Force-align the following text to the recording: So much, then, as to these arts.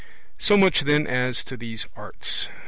So 0.39 0.57
much, 0.57 0.79
then, 0.81 1.05
as 1.05 1.43
to 1.43 1.55
these 1.55 1.85
arts. 1.95 2.47